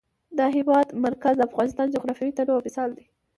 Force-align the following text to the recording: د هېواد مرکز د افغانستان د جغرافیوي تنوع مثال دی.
د 0.37 0.39
هېواد 0.55 0.87
مرکز 1.05 1.33
د 1.37 1.41
افغانستان 1.49 1.85
د 1.87 1.91
جغرافیوي 1.95 2.33
تنوع 2.37 2.59
مثال 2.67 2.89
دی. 2.97 3.05